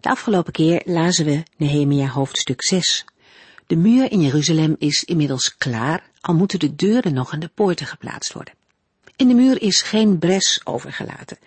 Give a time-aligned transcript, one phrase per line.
[0.00, 3.04] De afgelopen keer lazen we Nehemia hoofdstuk 6.
[3.66, 7.86] De muur in Jeruzalem is inmiddels klaar, al moeten de deuren nog aan de poorten
[7.86, 8.54] geplaatst worden.
[9.16, 11.38] In de muur is geen bres overgelaten.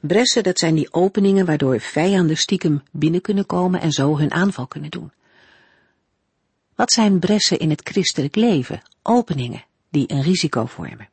[0.00, 4.66] Bressen, dat zijn die openingen waardoor vijanden stiekem binnen kunnen komen en zo hun aanval
[4.66, 5.12] kunnen doen.
[6.74, 8.82] Wat zijn bressen in het christelijk leven?
[9.02, 11.08] Openingen die een risico vormen.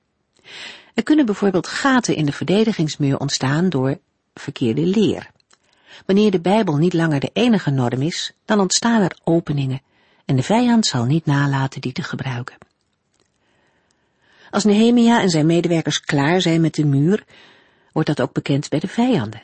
[0.94, 4.00] Er kunnen bijvoorbeeld gaten in de verdedigingsmuur ontstaan door
[4.34, 5.34] verkeerde leer.
[6.06, 9.82] Wanneer de Bijbel niet langer de enige norm is, dan ontstaan er openingen
[10.26, 12.58] en de vijand zal niet nalaten die te gebruiken.
[14.50, 17.26] Als Nehemia en zijn medewerkers klaar zijn met de muur,
[17.92, 19.42] wordt dat ook bekend bij de vijanden.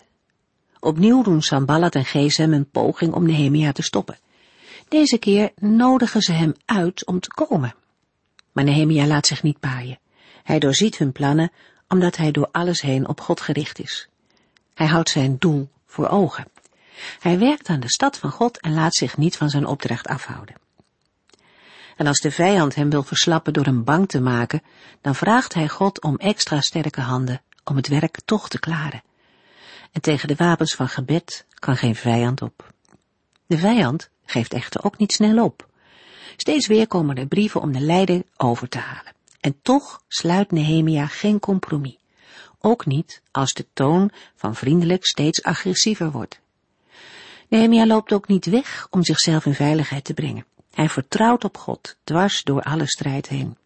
[0.79, 4.17] Opnieuw doen Sambalat en Gesem een poging om Nehemia te stoppen.
[4.87, 7.75] Deze keer nodigen ze hem uit om te komen.
[8.51, 9.99] Maar Nehemia laat zich niet paaien.
[10.43, 11.51] Hij doorziet hun plannen,
[11.87, 14.09] omdat hij door alles heen op God gericht is.
[14.73, 16.47] Hij houdt zijn doel voor ogen.
[17.19, 20.55] Hij werkt aan de stad van God en laat zich niet van zijn opdracht afhouden.
[21.95, 24.61] En als de vijand hem wil verslappen door hem bang te maken,
[25.01, 29.03] dan vraagt hij God om extra sterke handen om het werk toch te klaren.
[29.91, 32.73] En tegen de wapens van gebed kan geen vijand op.
[33.45, 35.67] De vijand geeft echter ook niet snel op.
[36.37, 39.13] Steeds weer komen er brieven om de leider over te halen.
[39.39, 42.00] En toch sluit Nehemia geen compromis.
[42.61, 46.39] Ook niet als de toon van vriendelijk steeds agressiever wordt.
[47.47, 50.45] Nehemia loopt ook niet weg om zichzelf in veiligheid te brengen.
[50.73, 53.57] Hij vertrouwt op God, dwars door alle strijd heen.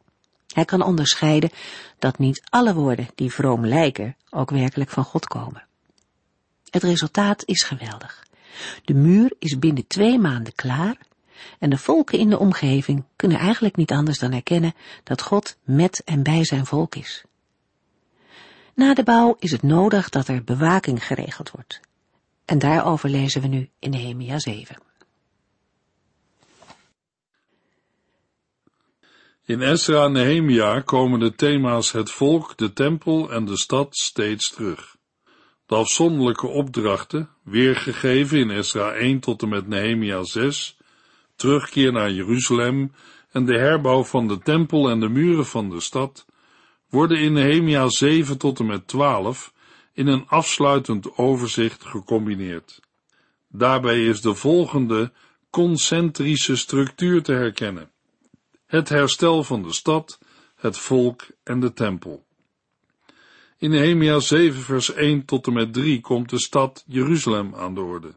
[0.53, 1.51] Hij kan onderscheiden
[1.99, 5.63] dat niet alle woorden die vroom lijken ook werkelijk van God komen.
[6.69, 8.25] Het resultaat is geweldig.
[8.85, 10.97] De muur is binnen twee maanden klaar
[11.59, 14.73] en de volken in de omgeving kunnen eigenlijk niet anders dan erkennen
[15.03, 17.23] dat God met en bij zijn volk is.
[18.75, 21.79] Na de bouw is het nodig dat er bewaking geregeld wordt.
[22.45, 24.77] En daarover lezen we nu in Nehemia 7.
[29.45, 34.49] In Esra en Nehemia komen de thema's het volk, de tempel en de stad steeds
[34.49, 34.95] terug.
[35.65, 40.77] De afzonderlijke opdrachten, weergegeven in Esra 1 tot en met Nehemia 6,
[41.35, 42.91] terugkeer naar Jeruzalem
[43.31, 46.25] en de herbouw van de tempel en de muren van de stad,
[46.95, 49.53] worden in Nehemia 7 tot en met 12
[49.93, 52.79] in een afsluitend overzicht gecombineerd.
[53.47, 55.11] Daarbij is de volgende
[55.49, 57.91] concentrische structuur te herkennen.
[58.65, 60.19] Het herstel van de stad,
[60.55, 62.25] het volk en de tempel.
[63.57, 67.81] In Nehemia 7 vers 1 tot en met 3 komt de stad Jeruzalem aan de
[67.81, 68.15] orde.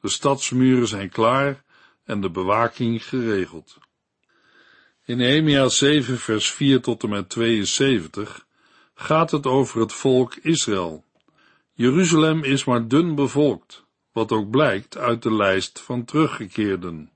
[0.00, 1.64] De stadsmuren zijn klaar
[2.04, 3.78] en de bewaking geregeld.
[5.10, 8.46] In Nehemia 7 vers 4 tot en met 72
[8.94, 11.04] gaat het over het volk Israël.
[11.72, 17.10] Jeruzalem is maar dun bevolkt, wat ook blijkt uit de lijst van teruggekeerden.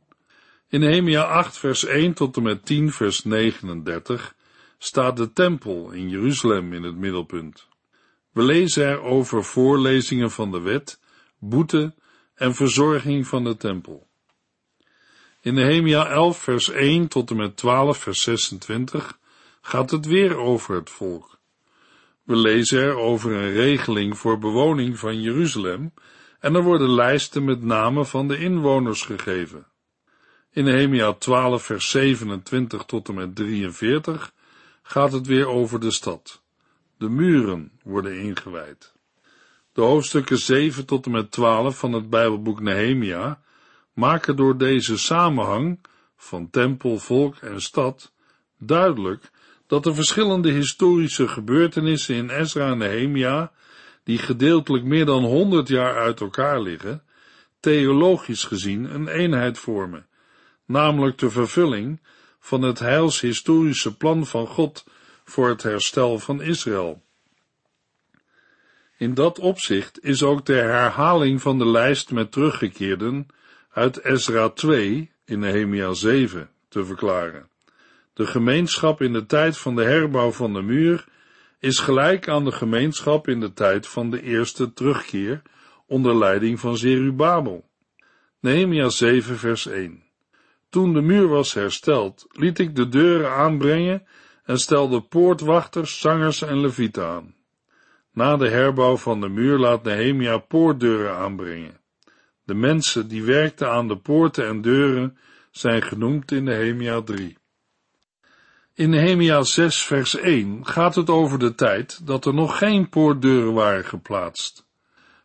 [0.69, 4.35] In Nehemia 8 vers 1 tot en met 10 vers 39
[4.79, 7.69] staat de tempel in Jeruzalem in het middelpunt.
[8.33, 11.01] We lezen er over voorlezingen van de wet,
[11.39, 11.95] boete
[12.35, 14.07] en verzorging van de tempel.
[15.45, 19.19] In Nehemia 11 vers 1 tot en met 12 vers 26
[19.61, 21.39] gaat het weer over het volk.
[22.23, 25.93] We lezen er over een regeling voor bewoning van Jeruzalem
[26.41, 29.67] en er worden lijsten met namen van de inwoners gegeven.
[30.51, 34.33] In Nehemia 12 vers 27 tot en met 43
[34.83, 36.43] gaat het weer over de stad.
[36.99, 38.93] De muren worden ingewijd.
[39.73, 43.43] De hoofdstukken 7 tot en met 12 van het Bijbelboek Nehemia
[43.95, 45.79] maken door deze samenhang
[46.17, 48.13] van tempel, volk en stad
[48.59, 49.31] duidelijk
[49.67, 53.53] dat de verschillende historische gebeurtenissen in Ezra en Nehemia,
[54.05, 57.03] die gedeeltelijk meer dan honderd jaar uit elkaar liggen,
[57.61, 60.07] theologisch gezien een eenheid vormen,
[60.67, 62.01] namelijk de vervulling
[62.41, 64.85] van het heilshistorische plan van God
[65.25, 67.03] voor het herstel van Israël.
[68.97, 73.27] In dat opzicht is ook de herhaling van de lijst met teruggekeerden
[73.75, 77.49] uit Ezra 2 in Nehemia 7 te verklaren.
[78.13, 81.05] De gemeenschap in de tijd van de herbouw van de muur
[81.59, 85.43] is gelijk aan de gemeenschap in de tijd van de eerste terugkeer
[85.87, 87.69] onder leiding van Zerubabel.
[88.41, 90.03] Nehemia 7 vers 1
[90.69, 94.07] Toen de muur was hersteld, liet ik de deuren aanbrengen
[94.45, 97.35] en stelde poortwachters, zangers en levieten aan.
[98.13, 101.83] Na de herbouw van de muur laat Nehemia poortdeuren aanbrengen.
[102.45, 105.19] De mensen die werkten aan de poorten en deuren
[105.51, 107.37] zijn genoemd in Nehemia 3.
[108.75, 113.53] In Nehemia 6 vers 1 gaat het over de tijd dat er nog geen poortdeuren
[113.53, 114.67] waren geplaatst.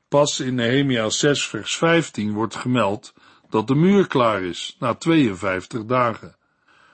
[0.08, 3.14] Pas in Nehemia 6 vers 15 wordt gemeld
[3.50, 6.36] dat de muur klaar is, na 52 dagen.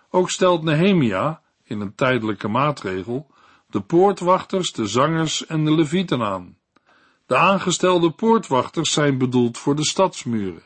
[0.10, 3.32] Ook stelt Nehemia, in een tijdelijke maatregel,
[3.68, 6.58] de poortwachters, de zangers en de levieten aan.
[7.28, 10.64] De aangestelde poortwachters zijn bedoeld voor de stadsmuren.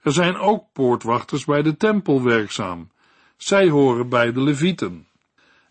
[0.00, 2.90] Er zijn ook poortwachters bij de tempel werkzaam.
[3.36, 5.06] Zij horen bij de levieten.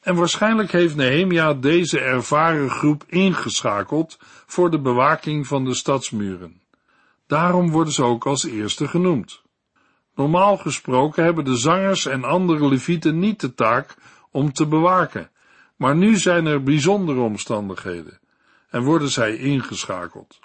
[0.01, 6.61] En waarschijnlijk heeft Nehemia deze ervaren groep ingeschakeld voor de bewaking van de stadsmuren.
[7.27, 9.41] Daarom worden ze ook als eerste genoemd.
[10.15, 13.95] Normaal gesproken hebben de zangers en andere levieten niet de taak
[14.31, 15.29] om te bewaken,
[15.75, 18.19] maar nu zijn er bijzondere omstandigheden
[18.75, 20.39] en worden zij ingeschakeld.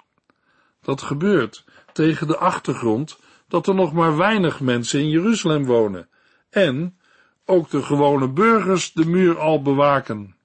[0.81, 6.09] Dat gebeurt tegen de achtergrond dat er nog maar weinig mensen in Jeruzalem wonen
[6.49, 6.97] en
[7.45, 10.35] ook de gewone burgers de muur al bewaken.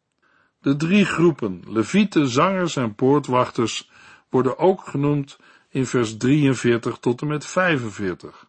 [0.60, 3.90] De drie groepen, levieten, zangers en poortwachters,
[4.30, 5.38] worden ook genoemd
[5.68, 8.46] in vers 43 tot en met 45.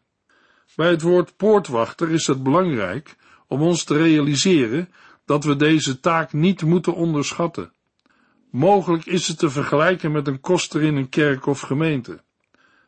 [0.75, 3.15] Bij het woord poortwachter is het belangrijk
[3.47, 4.89] om ons te realiseren
[5.25, 7.75] dat we deze taak niet moeten onderschatten.
[8.49, 12.19] Mogelijk is het te vergelijken met een koster in een kerk of gemeente.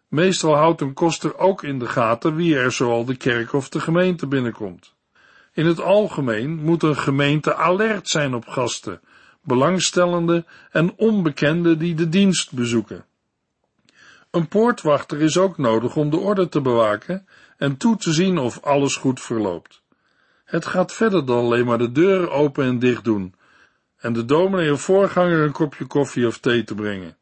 [0.08, 3.80] Meestal houdt een koster ook in de gaten wie er zoal de kerk of de
[3.80, 4.96] gemeente binnenkomt.
[5.54, 9.02] In het algemeen moet een gemeente alert zijn op gasten,
[9.44, 13.06] belangstellenden en onbekenden die de dienst bezoeken.
[14.32, 17.28] Een poortwachter is ook nodig om de orde te bewaken
[17.58, 19.82] en toe te zien of alles goed verloopt.
[20.46, 23.34] Het gaat verder dan alleen maar de deuren open en dicht doen
[24.00, 27.18] en de dominee of voorganger een kopje koffie of thee te brengen.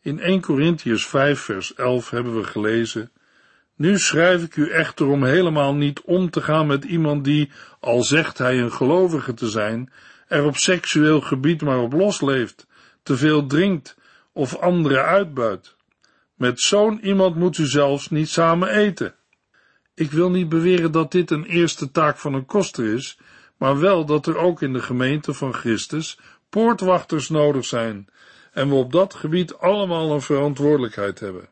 [0.00, 3.10] In 1 Corinthians 5 vers 11 hebben we gelezen
[3.78, 7.50] nu schrijf ik u echter om helemaal niet om te gaan met iemand die,
[7.80, 9.92] al zegt hij een gelovige te zijn,
[10.26, 12.66] er op seksueel gebied maar op losleeft,
[13.02, 13.96] te veel drinkt
[14.32, 15.76] of anderen uitbuit.
[16.34, 19.14] Met zo'n iemand moet u zelfs niet samen eten.
[19.94, 23.18] Ik wil niet beweren dat dit een eerste taak van een koster is,
[23.58, 26.18] maar wel dat er ook in de gemeente van Christus
[26.48, 28.08] poortwachters nodig zijn
[28.52, 31.48] en we op dat gebied allemaal een verantwoordelijkheid hebben.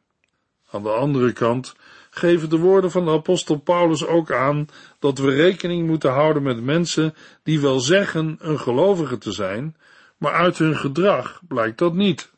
[0.70, 1.74] Aan de andere kant
[2.10, 4.68] geven de woorden van de apostel Paulus ook aan
[4.98, 9.76] dat we rekening moeten houden met mensen die wel zeggen een gelovige te zijn,
[10.16, 12.30] maar uit hun gedrag blijkt dat niet.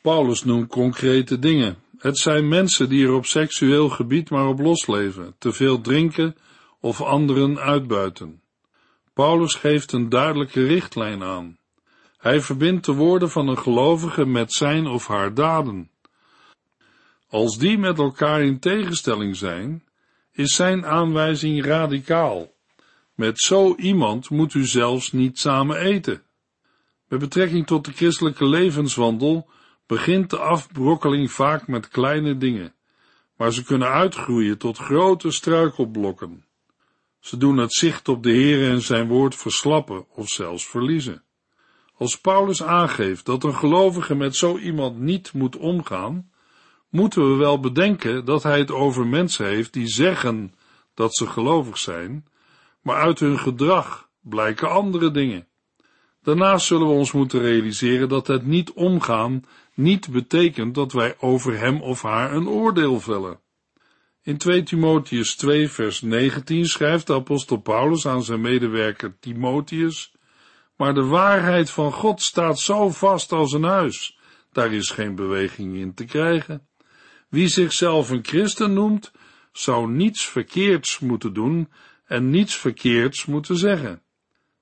[0.00, 1.76] Paulus noemt concrete dingen.
[1.98, 6.36] Het zijn mensen die er op seksueel gebied maar op losleven, te veel drinken
[6.80, 8.42] of anderen uitbuiten.
[9.12, 11.58] Paulus geeft een duidelijke richtlijn aan.
[12.18, 15.90] Hij verbindt de woorden van een gelovige met zijn of haar daden.
[17.28, 19.84] Als die met elkaar in tegenstelling zijn,
[20.32, 22.52] is zijn aanwijzing radicaal.
[23.14, 26.22] Met zo iemand moet u zelfs niet samen eten.
[27.08, 29.48] Met betrekking tot de christelijke levenswandel
[29.86, 32.74] begint de afbrokkeling vaak met kleine dingen,
[33.36, 36.44] maar ze kunnen uitgroeien tot grote struikelblokken.
[37.20, 41.22] Ze doen het zicht op de Heer en zijn woord verslappen of zelfs verliezen.
[41.96, 46.30] Als Paulus aangeeft dat een gelovige met zo iemand niet moet omgaan,
[46.88, 50.54] moeten we wel bedenken dat hij het over mensen heeft die zeggen
[50.94, 52.26] dat ze gelovig zijn,
[52.82, 55.46] maar uit hun gedrag blijken andere dingen.
[56.22, 59.44] Daarnaast zullen we ons moeten realiseren dat het niet omgaan
[59.74, 63.40] niet betekent dat wij over hem of haar een oordeel vellen.
[64.28, 70.12] In 2 Timotheus 2 vers 19 schrijft de apostel Paulus aan zijn medewerker Timotheus,
[70.76, 74.18] maar de waarheid van God staat zo vast als een huis,
[74.52, 76.68] daar is geen beweging in te krijgen.
[77.28, 79.12] Wie zichzelf een christen noemt,
[79.52, 81.68] zou niets verkeerds moeten doen
[82.04, 84.02] en niets verkeerds moeten zeggen.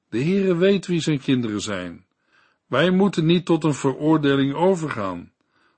[0.09, 2.07] De Heere weet wie zijn kinderen zijn.
[2.67, 5.33] Wij moeten niet tot een veroordeling overgaan.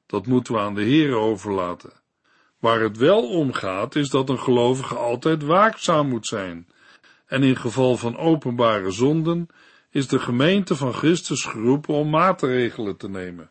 [0.07, 2.07] Dat moeten we aan de Heere overlaten.
[2.59, 6.67] Waar het wel om gaat, is dat een gelovige altijd waakzaam moet zijn.
[7.27, 9.49] En in geval van openbare zonden
[9.91, 13.51] is de gemeente van Christus geroepen om maatregelen te nemen.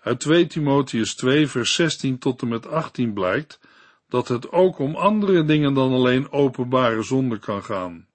[0.00, 3.60] Uit 2 Timotheus 2 vers 16 tot en met 18 blijkt
[4.08, 8.06] dat het ook om andere dingen dan alleen openbare zonde kan gaan.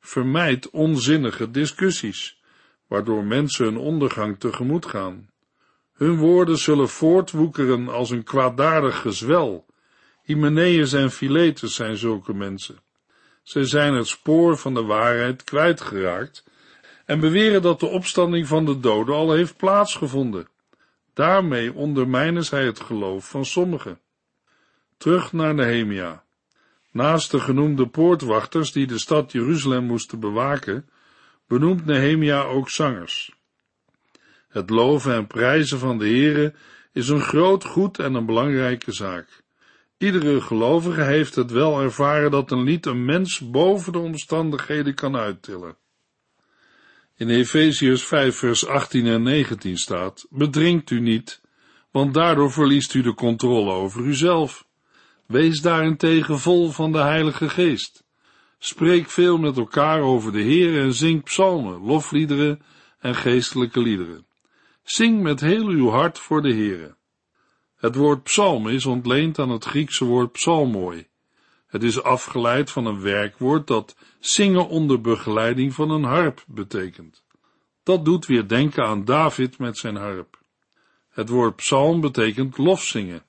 [0.00, 2.42] Vermijd onzinnige discussies,
[2.86, 5.30] waardoor mensen hun ondergang tegemoet gaan.
[5.92, 9.66] Hun woorden zullen voortwoekeren als een kwaadaardig gezwel.
[10.22, 12.78] Hymenaeus en Philetus zijn zulke mensen.
[13.42, 16.44] Zij zijn het spoor van de waarheid kwijtgeraakt
[17.04, 20.48] en beweren dat de opstanding van de doden al heeft plaatsgevonden.
[21.14, 24.00] Daarmee ondermijnen zij het geloof van sommigen.
[24.96, 26.24] Terug naar Nehemia.
[26.90, 30.88] Naast de genoemde poortwachters die de stad Jeruzalem moesten bewaken,
[31.46, 33.32] benoemt Nehemia ook zangers.
[34.52, 36.54] Het loven en prijzen van de Heere
[36.92, 39.42] is een groot goed en een belangrijke zaak.
[39.98, 45.16] Iedere gelovige heeft het wel ervaren dat een lied een mens boven de omstandigheden kan
[45.16, 45.76] uittillen.
[47.16, 51.40] In Efeziërs 5 vers 18 en 19 staat, bedrinkt u niet,
[51.90, 54.66] want daardoor verliest u de controle over uzelf.
[55.26, 58.04] Wees daarentegen vol van de Heilige Geest.
[58.58, 62.62] Spreek veel met elkaar over de Heer en zing psalmen, lofliederen
[62.98, 64.26] en geestelijke liederen.
[64.82, 66.96] Zing met heel uw hart voor de Heere.
[67.76, 71.06] Het woord psalm is ontleend aan het Griekse woord psalmoi.
[71.66, 77.24] Het is afgeleid van een werkwoord dat zingen onder begeleiding van een harp betekent.
[77.82, 80.40] Dat doet weer denken aan David met zijn harp.
[81.08, 83.22] Het woord psalm betekent lofzingen.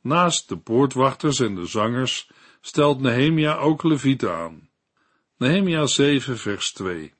[0.00, 4.68] Naast de poortwachters en de zangers stelt Nehemia ook levieten aan.
[5.36, 7.14] Nehemia 7 vers 2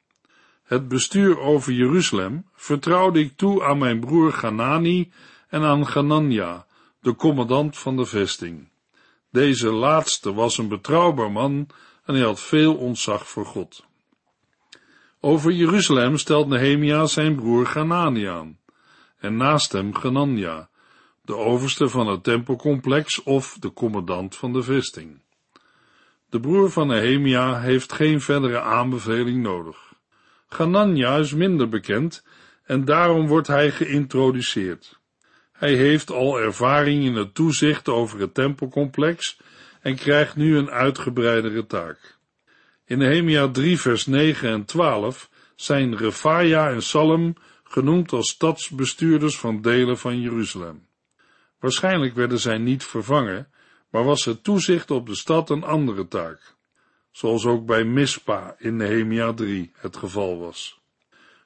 [0.64, 5.12] Het bestuur over Jeruzalem vertrouwde ik toe aan mijn broer Ganani
[5.48, 6.66] en aan Ganania,
[7.00, 8.68] de commandant van de vesting.
[9.30, 11.68] Deze laatste was een betrouwbaar man
[12.04, 13.84] en hij had veel ontzag voor God.
[15.20, 18.58] Over Jeruzalem stelt Nehemia zijn broer Ganani aan,
[19.18, 20.68] en naast hem Ganania,
[21.22, 25.20] de overste van het tempelcomplex of de commandant van de vesting.
[26.30, 29.93] De broer van Nehemia heeft geen verdere aanbeveling nodig.
[30.54, 32.24] Ganania is minder bekend
[32.64, 35.00] en daarom wordt hij geïntroduceerd.
[35.52, 39.40] Hij heeft al ervaring in het toezicht over het tempelcomplex
[39.80, 42.18] en krijgt nu een uitgebreidere taak.
[42.84, 47.34] In Nehemia 3 vers 9 en 12 zijn Refaia en Salem
[47.64, 50.86] genoemd als stadsbestuurders van delen van Jeruzalem.
[51.58, 53.48] Waarschijnlijk werden zij niet vervangen,
[53.90, 56.54] maar was het toezicht op de stad een andere taak,
[57.14, 60.80] zoals ook bij Mispa in Nehemia 3 het geval was.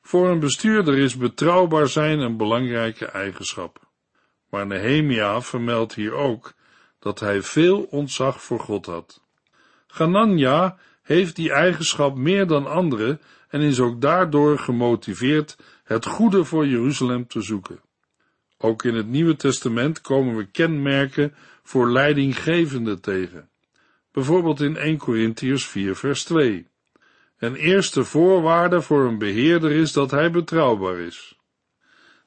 [0.00, 3.80] Voor een bestuurder is betrouwbaar zijn een belangrijke eigenschap.
[4.50, 6.54] Maar Nehemia vermeldt hier ook
[6.98, 9.22] dat hij veel ontzag voor God had.
[9.87, 16.66] Ganania heeft die eigenschap meer dan anderen en is ook daardoor gemotiveerd het goede voor
[16.66, 17.80] Jeruzalem te zoeken.
[18.58, 23.47] Ook in het Nieuwe Testament komen we kenmerken voor leidinggevende tegen.
[24.18, 26.66] Bijvoorbeeld in 1 Corinthiërs 4 vers 2.
[27.38, 31.38] Een eerste voorwaarde voor een beheerder is dat hij betrouwbaar is.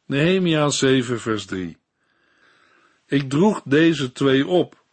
[0.06, 1.78] Nehemia 7 vers 3.
[3.06, 4.84] Ik droeg deze twee op,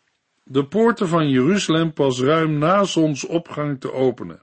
[0.45, 4.43] de poorten van Jeruzalem pas ruim na zonsopgang te openen.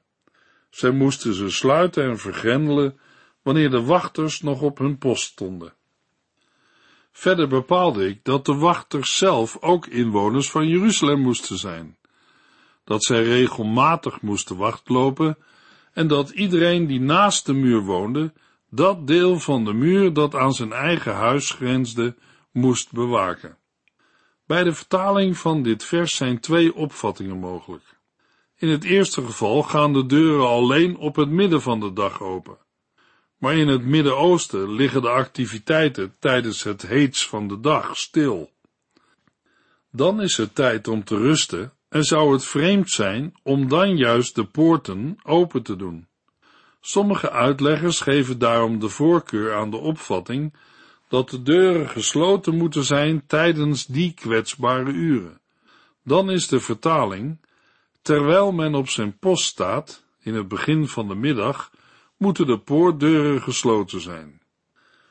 [0.70, 3.00] Zij moesten ze sluiten en vergrendelen
[3.42, 5.74] wanneer de wachters nog op hun post stonden.
[7.12, 11.98] Verder bepaalde ik dat de wachters zelf ook inwoners van Jeruzalem moesten zijn,
[12.86, 15.38] dat zij regelmatig moesten wachtlopen
[15.94, 18.34] en dat iedereen die naast de muur woonde,
[18.70, 22.16] dat deel van de muur dat aan zijn eigen huis grensde,
[22.52, 23.58] moest bewaken.
[24.46, 28.00] Bij de vertaling van dit vers zijn twee opvattingen mogelijk.
[28.58, 32.58] In het eerste geval gaan de deuren alleen op het midden van de dag open.
[33.38, 38.52] Maar in het Midden-Oosten liggen de activiteiten tijdens het heets van de dag stil.
[39.92, 44.36] Dan is het tijd om te rusten en zou het vreemd zijn om dan juist
[44.36, 46.08] de poorten open te doen.
[46.82, 50.54] Sommige uitleggers geven daarom de voorkeur aan de opvatting
[51.08, 55.40] dat de deuren gesloten moeten zijn tijdens die kwetsbare uren.
[56.04, 57.40] Dan is de vertaling,
[58.02, 61.72] terwijl men op zijn post staat, in het begin van de middag,
[62.18, 64.42] moeten de poortdeuren gesloten zijn.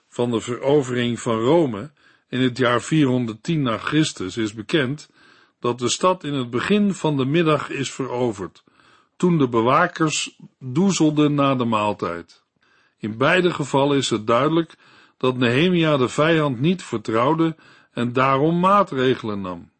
[0.08, 1.90] Van de verovering van Rome
[2.28, 5.08] in het jaar 410 na Christus is bekend
[5.64, 8.64] dat de stad in het begin van de middag is veroverd,
[9.16, 12.44] toen de bewakers doezelden na de maaltijd.
[12.98, 14.74] In beide gevallen is het duidelijk
[15.16, 17.56] dat Nehemia de vijand niet vertrouwde
[17.92, 19.70] en daarom maatregelen nam.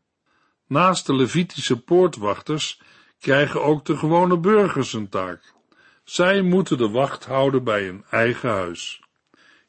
[0.66, 2.80] Naast de Levitische poortwachters
[3.20, 5.54] krijgen ook de gewone burgers een taak.
[6.04, 9.02] Zij moeten de wacht houden bij hun eigen huis.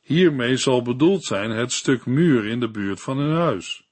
[0.01, 3.84] Hiermee zal bedoeld zijn het stuk muur in de buurt van hun huis.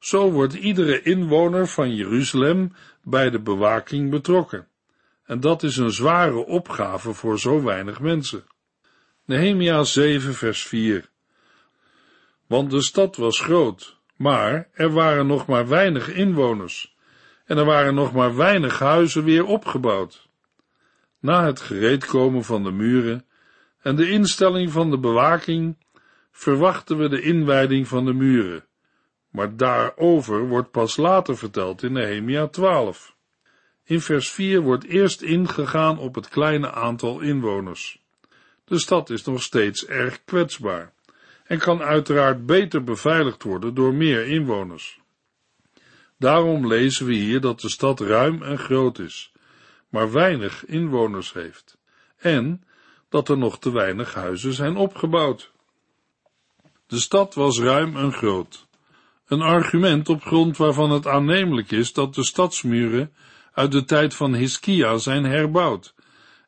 [0.00, 4.68] Zo wordt iedere inwoner van Jeruzalem bij de bewaking betrokken.
[5.24, 8.44] En dat is een zware opgave voor zo weinig mensen.
[9.24, 11.08] Nehemia 7 vers 4
[12.46, 16.96] Want de stad was groot, Maar er waren nog maar weinig inwoners
[17.44, 20.28] en er waren nog maar weinig huizen weer opgebouwd.
[21.18, 23.26] Na het gereedkomen van de muren
[23.82, 25.76] en de instelling van de bewaking
[26.30, 28.64] verwachten we de inwijding van de muren,
[29.30, 33.14] maar daarover wordt pas later verteld in Nehemia 12.
[33.84, 38.02] In vers 4 wordt eerst ingegaan op het kleine aantal inwoners.
[38.64, 40.92] De stad is nog steeds erg kwetsbaar
[41.44, 45.00] en kan uiteraard beter beveiligd worden door meer inwoners.
[46.16, 49.32] Daarom lezen we hier dat de stad ruim en groot is,
[49.88, 51.78] maar weinig inwoners heeft,
[52.16, 52.64] en
[53.08, 55.52] dat er nog te weinig huizen zijn opgebouwd.
[56.86, 58.66] De stad was ruim en groot,
[59.30, 63.12] een argument op grond waarvan het aannemelijk is dat de stadsmuren
[63.52, 65.94] uit de tijd van Hiskia zijn herbouwd,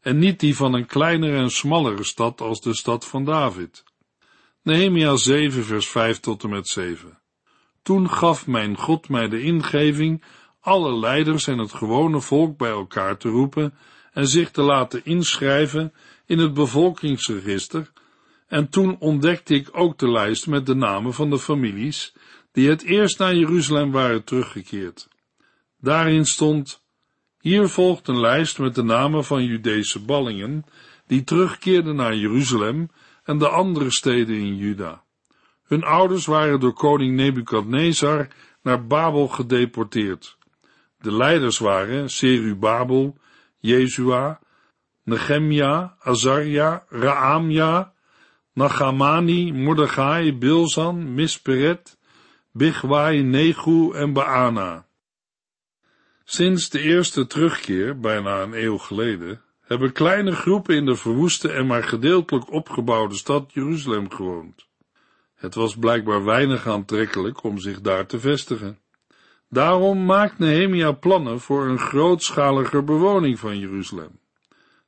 [0.00, 3.84] en niet die van een kleinere en smallere stad als de stad van David.
[4.62, 7.18] Nehemia 7 vers 5 tot en met 7
[7.82, 10.24] Toen gaf mijn God mij de ingeving
[10.60, 13.74] alle leiders en het gewone volk bij elkaar te roepen
[14.12, 15.92] en zich te laten inschrijven
[16.26, 17.92] in het bevolkingsregister,
[18.48, 22.14] en toen ontdekte ik ook de lijst met de namen van de families
[22.52, 25.08] die het eerst naar Jeruzalem waren teruggekeerd.
[25.78, 26.82] Daarin stond,
[27.40, 30.64] hier volgt een lijst met de namen van Judese ballingen,
[31.06, 32.90] die terugkeerden naar Jeruzalem
[33.24, 35.02] en de andere steden in Juda.
[35.62, 38.28] Hun ouders waren door koning Nebukadnezar
[38.62, 40.36] naar Babel gedeporteerd.
[40.98, 43.16] De leiders waren Serubabel,
[43.58, 44.40] Jezua,
[45.04, 47.92] Nehemia, Azaria, Raamja,
[48.52, 51.98] Nagamani, Mordechai, Bilzan, Misperet,
[52.54, 54.86] Bigwai, Negu en Baana.
[56.24, 61.66] Sinds de eerste terugkeer, bijna een eeuw geleden, hebben kleine groepen in de verwoeste en
[61.66, 64.66] maar gedeeltelijk opgebouwde stad Jeruzalem gewoond.
[65.34, 68.78] Het was blijkbaar weinig aantrekkelijk om zich daar te vestigen.
[69.48, 74.20] Daarom maakt Nehemia plannen voor een grootschalige bewoning van Jeruzalem.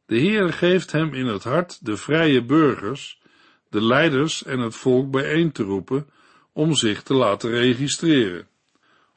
[0.06, 3.20] De Heer geeft hem in het hart de vrije burgers,
[3.68, 6.08] de leiders en het volk bijeen te roepen
[6.54, 8.46] om zich te laten registreren.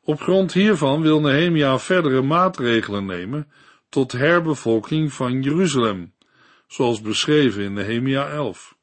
[0.02, 3.47] Op grond hiervan wil Nehemia verdere maatregelen nemen
[3.89, 6.13] tot herbevolking van Jeruzalem,
[6.67, 8.76] zoals beschreven in Nehemia 11.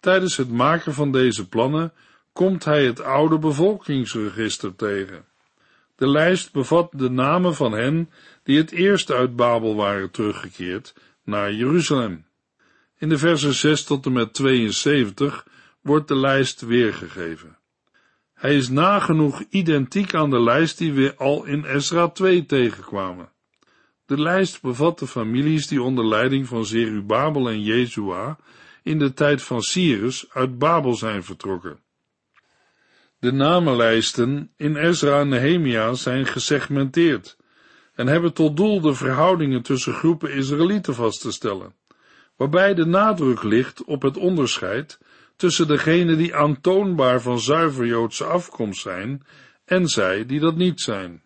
[0.00, 1.92] Tijdens het maken van deze plannen
[2.32, 5.24] komt hij het oude bevolkingsregister tegen.
[5.96, 8.10] De lijst bevat de namen van hen
[8.42, 12.26] die het eerst uit Babel waren teruggekeerd naar Jeruzalem.
[12.98, 15.46] In de versen 6 tot en met 72
[15.80, 17.56] wordt de lijst weergegeven.
[18.44, 23.28] Hij is nagenoeg identiek aan de lijst die we al in Ezra 2 tegenkwamen.
[24.06, 28.38] De lijst bevat de families die onder leiding van Zerubabel en Jezua
[28.82, 31.78] in de tijd van Cyrus uit Babel zijn vertrokken.
[33.18, 37.36] De namenlijsten in Ezra en Nehemia zijn gesegmenteerd
[37.94, 41.74] en hebben tot doel de verhoudingen tussen groepen Israëlieten vast te stellen,
[42.36, 44.98] waarbij de nadruk ligt op het onderscheid
[45.36, 49.22] tussen degenen die aantoonbaar van zuiver Joodse afkomst zijn
[49.64, 51.22] en zij die dat niet zijn.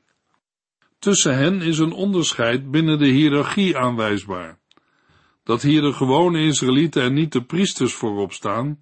[0.99, 4.59] Tussen hen is een onderscheid binnen de hiërarchie aanwijsbaar.
[5.45, 8.79] Dat hier de gewone Israëlieten en niet de priesters voorop staan,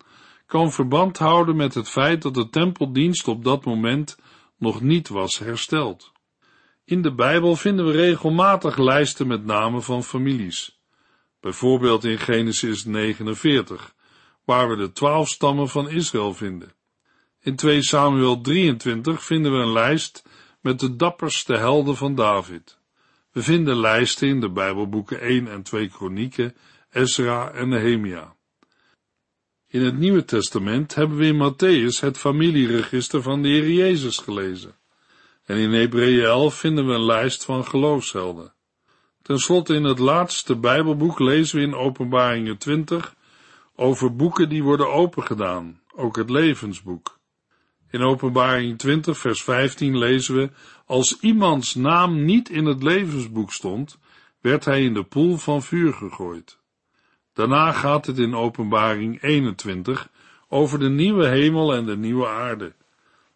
[0.47, 4.19] kan verband houden met het feit dat de tempeldienst op dat moment
[4.59, 6.13] nog niet was hersteld.
[6.85, 10.81] In de Bijbel vinden we regelmatig lijsten met namen van families.
[11.41, 13.95] Bijvoorbeeld in Genesis 49,
[14.47, 16.73] waar we de twaalf stammen van Israël vinden.
[17.41, 20.23] In 2 Samuel 23 vinden we een lijst
[20.61, 22.79] met de dapperste helden van David.
[23.33, 26.57] We vinden lijsten in de Bijbelboeken 1 en 2 Kronieken,
[26.91, 28.35] Ezra en Nehemia.
[29.69, 34.77] In het Nieuwe Testament hebben we in Matthäus het familieregister van de Heer Jezus gelezen.
[35.45, 38.55] En in Hebreeën 11 vinden we een lijst van geloofshelden.
[39.23, 43.17] Ten slotte in het laatste Bijbelboek lezen we in Openbaringen 20
[43.77, 47.19] over boeken die worden opengedaan, ook het levensboek.
[47.91, 50.51] In Openbaring 20 vers 15 lezen we,
[50.87, 53.99] als iemands naam niet in het levensboek stond,
[54.41, 56.59] werd hij in de poel van vuur gegooid.
[57.33, 60.09] Daarna gaat het in Openbaring 21
[60.49, 62.75] over de nieuwe hemel en de nieuwe aarde.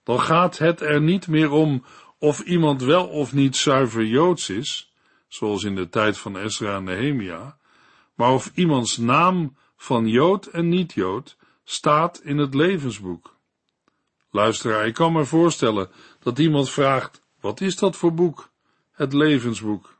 [0.02, 1.84] Dan gaat het er niet meer om
[2.18, 4.92] of iemand wel of niet zuiver Joods is,
[5.28, 7.56] zoals in de tijd van Ezra en Nehemia,
[8.14, 13.36] maar of iemands naam van Jood en niet-Jood staat in het levensboek.
[14.30, 18.50] Luisteraar, ik kan me voorstellen dat iemand vraagt, wat is dat voor boek?
[18.92, 19.98] Het levensboek.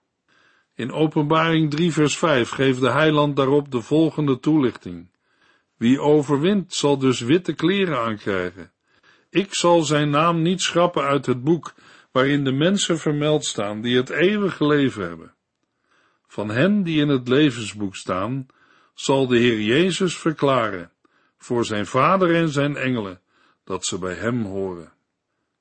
[0.75, 5.11] In Openbaring 3 vers 5 geeft de heiland daarop de volgende toelichting.
[5.77, 8.73] Wie overwint zal dus witte kleren aankrijgen.
[9.31, 11.75] ik zal zijn naam niet schrappen uit het boek
[12.13, 15.35] waarin de mensen vermeld staan die het eeuwige leven hebben.
[16.27, 18.47] Van hen die in het levensboek staan,
[19.01, 20.91] zal de Heer Jezus verklaren,
[21.39, 23.21] voor zijn vader en zijn engelen,
[23.65, 24.93] dat ze bij hem horen.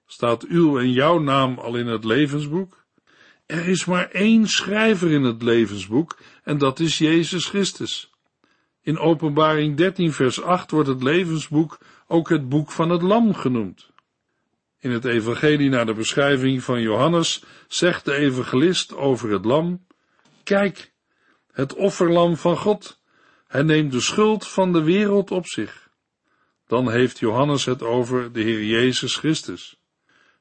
[0.06, 2.86] Staat uw en jouw naam al in het levensboek?
[3.46, 8.12] Er is maar één schrijver in het levensboek, en dat is Jezus Christus.
[8.82, 13.92] In Openbaring 13, vers 8 wordt het levensboek ook het boek van het Lam genoemd.
[14.80, 19.86] In het Evangelie naar de beschrijving van Johannes zegt de evangelist over het Lam:
[20.44, 20.92] Kijk,
[21.52, 22.99] het offerlam van God.
[23.50, 25.90] Hij neemt de schuld van de wereld op zich.
[26.68, 29.80] Dan heeft Johannes het over de Heer Jezus Christus.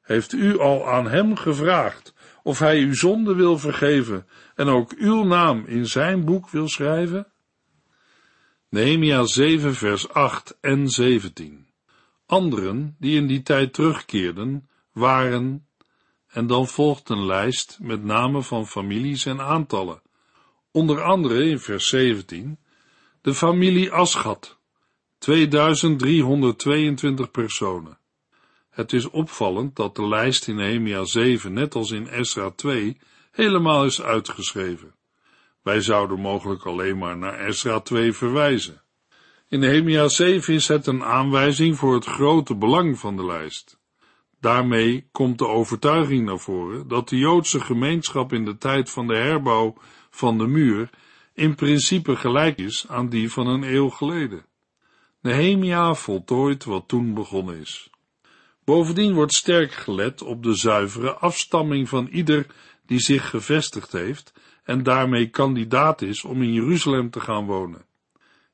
[0.02, 5.24] Heeft u al aan hem gevraagd of hij uw zonde wil vergeven en ook uw
[5.24, 7.26] naam in zijn boek wil schrijven?
[8.68, 11.66] Nehemia 7 vers 8 en 17
[12.26, 15.66] Anderen die in die tijd terugkeerden, waren,
[16.28, 20.02] en dan volgt een lijst met namen van families en aantallen.
[20.70, 22.58] Onder andere in vers 17
[23.20, 24.58] de familie Aschat,
[25.18, 27.98] 2322 personen.
[28.70, 32.96] Het is opvallend dat de lijst in Nehemia 7, net als in Esra 2,
[33.30, 34.94] helemaal is uitgeschreven.
[35.62, 38.82] Wij zouden mogelijk alleen maar naar Esra 2 verwijzen.
[39.48, 43.78] In Nehemia 7 is het een aanwijzing voor het grote belang van de lijst.
[44.40, 49.16] Daarmee komt de overtuiging naar voren dat de Joodse gemeenschap in de tijd van de
[49.16, 49.76] herbouw
[50.10, 50.90] van de muur
[51.38, 54.44] in principe gelijk is aan die van een eeuw geleden.
[55.20, 57.90] Nehemia voltooit wat toen begonnen is.
[58.64, 62.46] Bovendien wordt sterk gelet op de zuivere afstamming van ieder
[62.86, 64.32] die zich gevestigd heeft
[64.64, 67.84] en daarmee kandidaat is om in Jeruzalem te gaan wonen.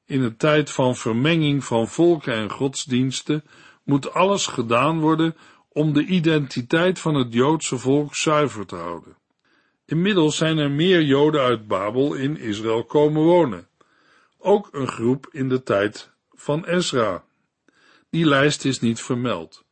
[0.07, 3.45] In een tijd van vermenging van volken en godsdiensten
[3.85, 5.37] moet alles gedaan worden
[5.69, 9.17] om de identiteit van het Joodse volk zuiver te houden.
[9.95, 13.69] Inmiddels zijn er meer Joden uit Babel in Israël komen wonen.
[14.39, 17.25] Ook een groep in de tijd van Ezra.
[18.11, 19.65] Die lijst is niet vermeld,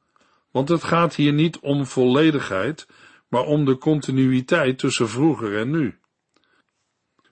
[0.51, 2.87] want het gaat hier niet om volledigheid,
[3.29, 5.99] maar om de continuïteit tussen vroeger en nu.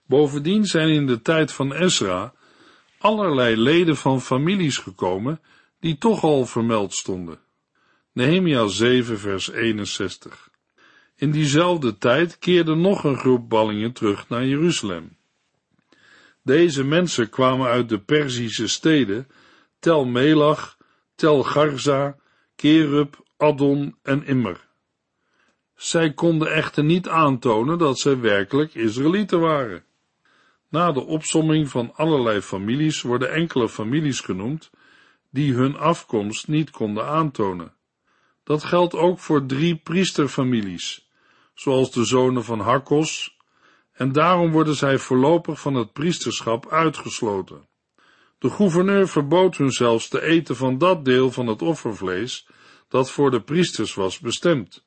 [0.05, 2.33] Bovendien zijn in de tijd van Ezra
[2.97, 5.41] allerlei leden van families gekomen
[5.79, 7.39] die toch al vermeld stonden.
[8.13, 10.50] Nehemia 7 vers 61
[11.21, 15.17] In diezelfde tijd keerde nog een groep ballingen terug naar Jeruzalem.
[16.43, 19.27] Deze mensen kwamen uit de Perzische steden
[19.79, 20.77] Tel Melach,
[21.15, 22.15] Tel Garza,
[22.55, 24.67] Kerub, Adon en Immer.
[25.75, 29.83] Zij konden echter niet aantonen dat zij werkelijk Israëlieten waren.
[30.69, 34.69] Na de opsomming van allerlei families worden enkele families genoemd
[35.29, 37.73] die hun afkomst niet konden aantonen.
[38.43, 41.09] Dat geldt ook voor drie priesterfamilies,
[41.53, 43.37] zoals de zonen van Hakkos,
[43.91, 47.69] en daarom worden zij voorlopig van het priesterschap uitgesloten.
[48.37, 52.47] De gouverneur verbood hun zelfs te eten van dat deel van het offervlees
[52.87, 54.85] dat voor de priesters was bestemd,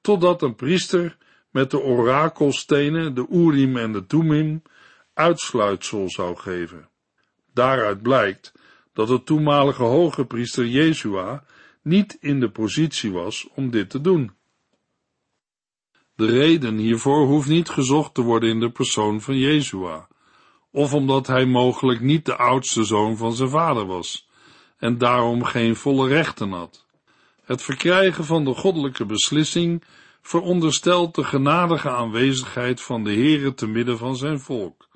[0.00, 1.16] totdat een priester
[1.50, 4.62] met de orakelstenen, de Urim en de Tumim,
[5.14, 6.88] uitsluitsel zou geven.
[7.52, 8.52] Daaruit blijkt
[8.92, 11.44] dat de toenmalige hoge priester Jezua
[11.82, 14.37] niet in de positie was om dit te doen.
[16.18, 20.08] De reden hiervoor hoeft niet gezocht te worden in de persoon van Jezua,
[20.70, 24.28] of omdat hij mogelijk niet de oudste zoon van zijn vader was,
[24.78, 26.86] en daarom geen volle rechten had.
[27.44, 29.82] Het verkrijgen van de goddelijke beslissing
[30.22, 34.88] veronderstelt de genadige aanwezigheid van de Heere te midden van zijn volk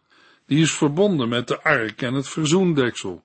[0.46, 3.24] die is verbonden met de ark en het verzoendeksel.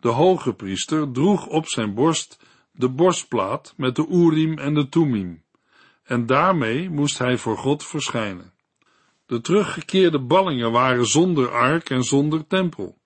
[0.00, 2.38] De hoge priester droeg op zijn borst
[2.72, 5.42] de borstplaat met de Urim en de Tumim,
[6.06, 8.52] en daarmee moest hij voor God verschijnen.
[9.26, 12.98] De teruggekeerde ballingen waren zonder ark en zonder tempel.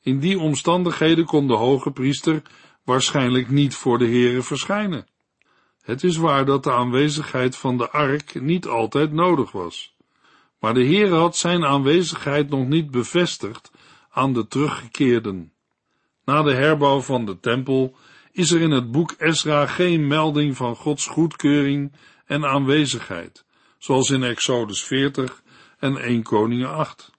[0.00, 2.42] In die omstandigheden kon de hoge priester
[2.84, 5.06] waarschijnlijk niet voor de Here verschijnen.
[5.80, 9.94] Het is waar dat de aanwezigheid van de ark niet altijd nodig was.
[10.60, 13.70] Maar de Heer had zijn aanwezigheid nog niet bevestigd
[14.10, 15.52] aan de teruggekeerden.
[16.24, 17.96] Na de herbouw van de tempel
[18.32, 21.92] is er in het boek Esra geen melding van Gods goedkeuring
[22.26, 23.44] en aanwezigheid,
[23.78, 25.42] zoals in Exodus 40
[25.78, 27.10] en 1 Koningen 8.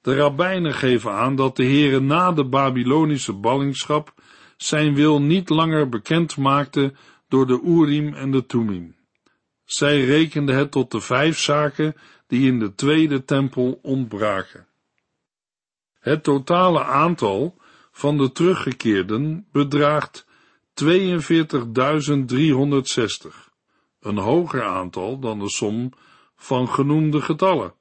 [0.00, 4.14] De rabbijnen geven aan dat de Heere na de Babylonische ballingschap
[4.56, 6.94] zijn wil niet langer bekend maakte
[7.28, 8.96] door de Urim en de Tumim.
[9.64, 11.94] Zij rekenden het tot de vijf zaken
[12.26, 14.66] die in de tweede tempel ontbraken.
[15.98, 17.56] Het totale aantal
[17.92, 20.26] van de teruggekeerden bedraagt
[24.02, 25.92] een hoger aantal dan de som
[26.36, 27.74] van genoemde getallen,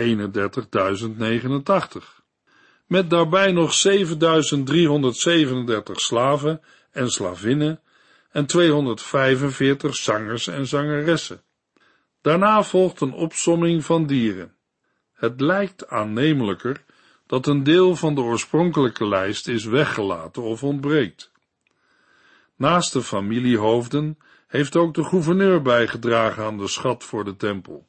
[0.00, 0.02] 31.089,
[2.86, 3.94] met daarbij nog 7.337
[5.92, 7.80] slaven en slavinnen
[8.30, 11.42] en 245 zangers en zangeressen.
[12.20, 14.54] Daarna volgt een opsomming van dieren.
[15.12, 16.84] Het lijkt aannemelijker
[17.26, 21.32] dat een deel van de oorspronkelijke lijst is weggelaten of ontbreekt.
[22.56, 27.86] Naast de familiehoofden heeft ook de gouverneur bijgedragen aan de schat voor de tempel.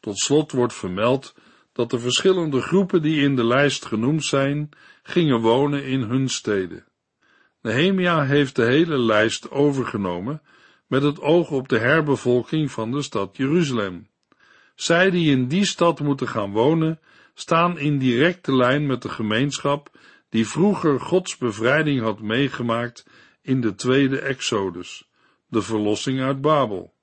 [0.00, 1.34] Tot slot wordt vermeld
[1.72, 4.68] dat de verschillende groepen die in de lijst genoemd zijn,
[5.02, 6.84] gingen wonen in hun steden.
[7.62, 10.42] Nehemia heeft de hele lijst overgenomen
[10.86, 14.08] met het oog op de herbevolking van de stad Jeruzalem.
[14.74, 17.00] Zij die in die stad moeten gaan wonen,
[17.34, 23.06] staan in directe lijn met de gemeenschap die vroeger Gods bevrijding had meegemaakt
[23.42, 25.07] in de tweede Exodus,
[25.48, 26.94] de verlossing uit Babel.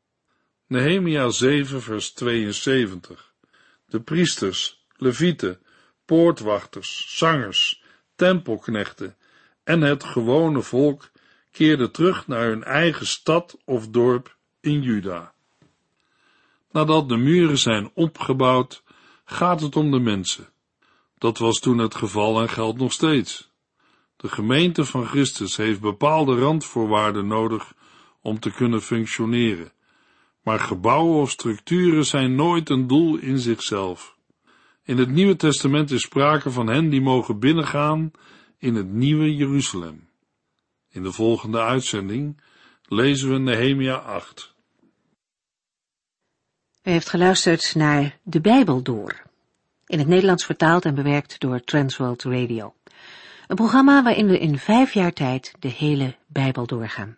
[0.68, 3.34] Nehemia 7 vers 72
[3.86, 5.60] De priesters, levieten,
[6.06, 7.84] poortwachters, zangers,
[8.16, 9.16] tempelknechten
[9.64, 11.12] en het gewone volk
[11.52, 15.34] keerden terug naar hun eigen stad of dorp in Juda.
[16.72, 18.84] Nadat de muren zijn opgebouwd,
[19.26, 20.50] gaat het om de mensen.
[21.18, 23.52] Dat was toen het geval en geldt nog steeds.
[24.18, 27.74] De gemeente van Christus heeft bepaalde randvoorwaarden nodig
[28.26, 29.72] om te kunnen functioneren,
[30.44, 34.18] maar gebouwen of structuren zijn nooit een doel in zichzelf.
[34.84, 38.12] In het Nieuwe Testament is sprake van hen die mogen binnengaan
[38.58, 40.08] in het nieuwe Jeruzalem.
[40.90, 42.42] In de volgende uitzending
[42.88, 44.54] lezen we Nehemia 8.
[46.84, 49.24] U heeft geluisterd naar De Bijbel Door,
[49.86, 52.74] in het Nederlands vertaald en bewerkt door Transworld Radio.
[53.48, 57.18] Een programma waarin we in vijf jaar tijd de hele Bijbel doorgaan.